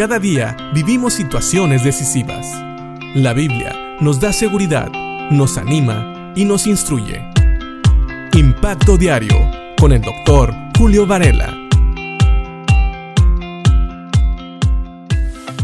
[0.00, 2.46] Cada día vivimos situaciones decisivas.
[3.14, 4.90] La Biblia nos da seguridad,
[5.30, 7.22] nos anima y nos instruye.
[8.32, 9.36] Impacto Diario
[9.78, 11.54] con el doctor Julio Varela.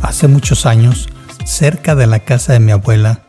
[0.03, 1.09] Hace muchos años,
[1.46, 3.23] cerca de la casa de mi abuela,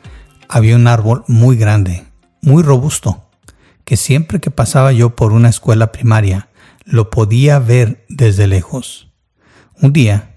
[0.49, 2.03] había un árbol muy grande,
[2.41, 3.29] muy robusto,
[3.85, 6.49] que siempre que pasaba yo por una escuela primaria,
[6.83, 9.09] lo podía ver desde lejos.
[9.81, 10.36] Un día,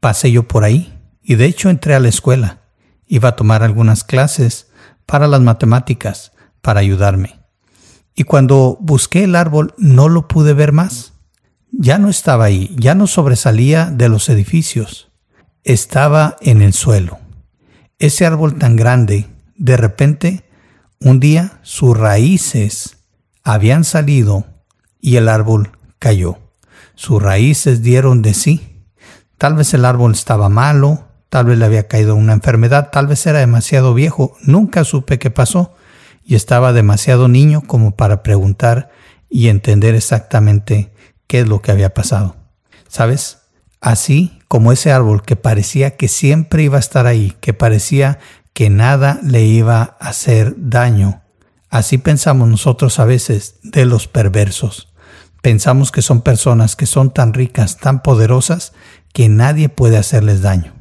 [0.00, 2.60] pasé yo por ahí y de hecho entré a la escuela.
[3.06, 4.68] Iba a tomar algunas clases
[5.06, 7.40] para las matemáticas, para ayudarme.
[8.14, 11.12] Y cuando busqué el árbol no lo pude ver más.
[11.72, 15.10] Ya no estaba ahí, ya no sobresalía de los edificios
[15.64, 17.18] estaba en el suelo.
[17.98, 19.26] Ese árbol tan grande,
[19.56, 20.44] de repente,
[21.00, 22.98] un día sus raíces
[23.42, 24.46] habían salido
[25.00, 26.38] y el árbol cayó.
[26.94, 28.69] Sus raíces dieron de sí.
[29.40, 33.24] Tal vez el árbol estaba malo, tal vez le había caído una enfermedad, tal vez
[33.24, 35.72] era demasiado viejo, nunca supe qué pasó
[36.22, 38.90] y estaba demasiado niño como para preguntar
[39.30, 40.92] y entender exactamente
[41.26, 42.36] qué es lo que había pasado.
[42.86, 43.38] ¿Sabes?
[43.80, 48.18] Así como ese árbol que parecía que siempre iba a estar ahí, que parecía
[48.52, 51.22] que nada le iba a hacer daño.
[51.70, 54.90] Así pensamos nosotros a veces de los perversos.
[55.40, 58.74] Pensamos que son personas que son tan ricas, tan poderosas,
[59.12, 60.74] que nadie puede hacerles daño.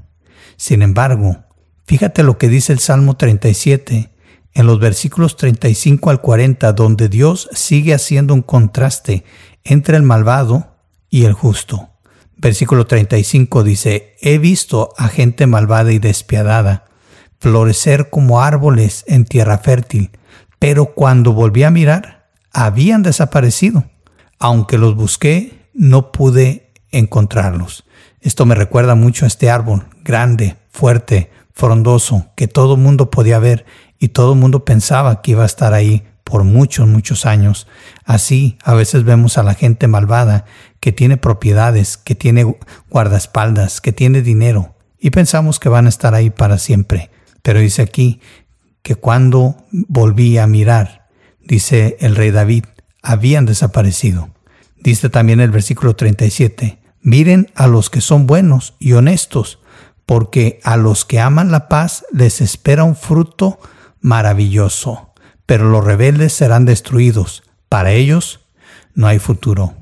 [0.57, 1.37] Sin embargo,
[1.85, 4.09] fíjate lo que dice el Salmo 37,
[4.53, 9.23] en los versículos 35 al 40, donde Dios sigue haciendo un contraste
[9.63, 10.75] entre el malvado
[11.09, 11.89] y el justo.
[12.37, 16.85] Versículo 35 dice, He visto a gente malvada y despiadada
[17.39, 20.11] florecer como árboles en tierra fértil,
[20.59, 23.85] pero cuando volví a mirar, habían desaparecido.
[24.39, 27.85] Aunque los busqué, no pude encontrarlos.
[28.21, 33.65] Esto me recuerda mucho a este árbol, grande, fuerte, frondoso, que todo mundo podía ver
[33.97, 37.67] y todo mundo pensaba que iba a estar ahí por muchos, muchos años.
[38.05, 40.45] Así a veces vemos a la gente malvada
[40.79, 42.55] que tiene propiedades, que tiene
[42.89, 47.09] guardaespaldas, que tiene dinero, y pensamos que van a estar ahí para siempre.
[47.41, 48.21] Pero dice aquí
[48.83, 51.07] que cuando volví a mirar,
[51.41, 52.65] dice el rey David,
[53.01, 54.29] habían desaparecido.
[54.77, 59.59] Dice también el versículo 37, miren a los que son buenos y honestos,
[60.05, 63.59] porque a los que aman la paz les espera un fruto
[64.01, 65.09] maravilloso
[65.49, 67.41] pero los rebeldes serán destruidos.
[67.69, 68.41] Para ellos
[68.93, 69.73] no hay futuro.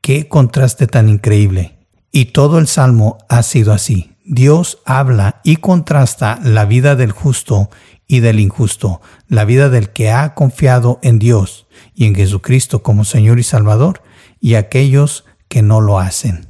[0.00, 1.88] Qué contraste tan increíble.
[2.12, 4.12] Y todo el salmo ha sido así.
[4.24, 7.70] Dios habla y contrasta la vida del justo
[8.06, 13.04] y del injusto, la vida del que ha confiado en Dios y en Jesucristo como
[13.04, 14.04] Señor y Salvador,
[14.38, 16.48] y aquellos que no lo hacen.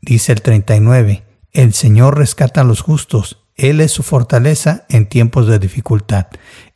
[0.00, 5.46] Dice el 39, el Señor rescata a los justos él es su fortaleza en tiempos
[5.46, 6.26] de dificultad.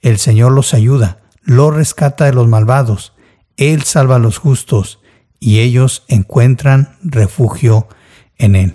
[0.03, 3.15] El Señor los ayuda, los rescata de los malvados.
[3.56, 5.00] Él salva a los justos
[5.41, 7.88] y ellos encuentran refugio
[8.37, 8.75] en Él.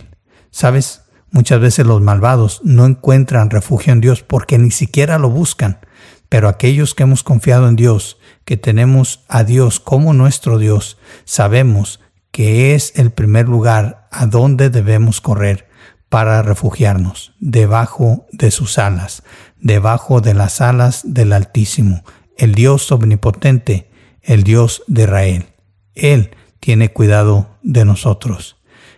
[0.50, 1.04] ¿Sabes?
[1.30, 5.80] Muchas veces los malvados no encuentran refugio en Dios porque ni siquiera lo buscan.
[6.28, 12.00] Pero aquellos que hemos confiado en Dios, que tenemos a Dios como nuestro Dios, sabemos
[12.32, 15.68] que es el primer lugar a donde debemos correr
[16.10, 19.24] para refugiarnos debajo de sus alas,
[19.60, 22.04] debajo de las alas del Altísimo,
[22.38, 23.90] el Dios omnipotente,
[24.22, 25.46] el Dios de Israel.
[25.96, 28.58] Él tiene cuidado de nosotros.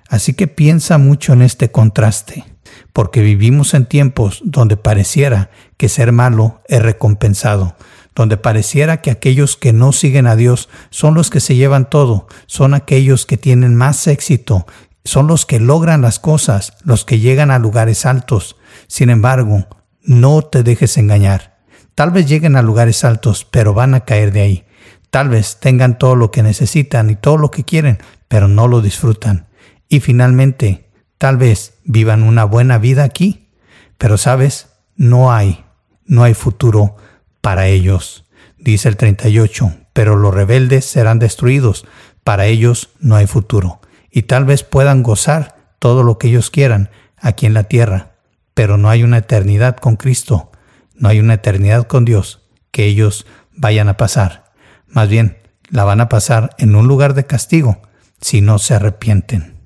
[0.09, 2.45] Así que piensa mucho en este contraste,
[2.93, 7.75] porque vivimos en tiempos donde pareciera que ser malo es recompensado,
[8.15, 12.27] donde pareciera que aquellos que no siguen a Dios son los que se llevan todo,
[12.45, 14.65] son aquellos que tienen más éxito,
[15.03, 18.55] son los que logran las cosas, los que llegan a lugares altos.
[18.87, 19.67] Sin embargo,
[20.01, 21.57] no te dejes engañar.
[21.95, 24.65] Tal vez lleguen a lugares altos, pero van a caer de ahí.
[25.09, 28.81] Tal vez tengan todo lo que necesitan y todo lo que quieren, pero no lo
[28.81, 29.47] disfrutan.
[29.89, 33.49] Y finalmente, tal vez vivan una buena vida aquí,
[33.97, 35.65] pero sabes, no hay,
[36.05, 36.95] no hay futuro
[37.43, 38.23] para ellos.
[38.57, 41.85] Dice el 38, pero los rebeldes serán destruidos,
[42.23, 46.89] para ellos no hay futuro y tal vez puedan gozar todo lo que ellos quieran
[47.17, 48.13] aquí en la tierra,
[48.53, 50.51] pero no hay una eternidad con Cristo,
[50.93, 54.53] no hay una eternidad con Dios que ellos vayan a pasar.
[54.87, 57.81] Más bien, la van a pasar en un lugar de castigo
[58.21, 59.57] si no se arrepienten.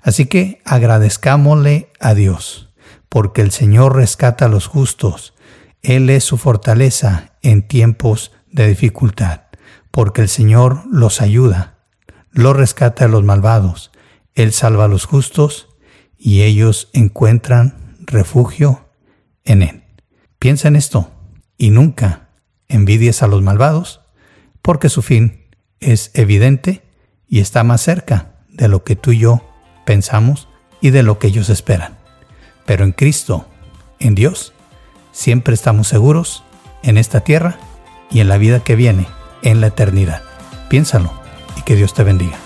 [0.00, 2.72] Así que agradezcámosle a Dios,
[3.08, 5.34] porque el Señor rescata a los justos.
[5.82, 9.42] Él es su fortaleza en tiempos de dificultad,
[9.90, 11.78] porque el Señor los ayuda,
[12.30, 13.90] los rescata a los malvados,
[14.36, 15.68] él salva a los justos
[16.18, 18.86] y ellos encuentran refugio
[19.44, 19.84] en Él.
[20.38, 21.10] Piensa en esto
[21.56, 22.28] y nunca
[22.68, 24.02] envidies a los malvados,
[24.60, 25.46] porque su fin
[25.80, 26.82] es evidente
[27.26, 29.42] y está más cerca de lo que tú y yo
[29.86, 30.48] pensamos
[30.82, 31.96] y de lo que ellos esperan.
[32.66, 33.46] Pero en Cristo,
[33.98, 34.52] en Dios,
[35.16, 36.44] siempre estamos seguros
[36.82, 37.58] en esta tierra
[38.10, 39.08] y en la vida que viene,
[39.42, 40.22] en la eternidad.
[40.68, 41.10] Piénsalo
[41.56, 42.36] y que Dios te bendiga.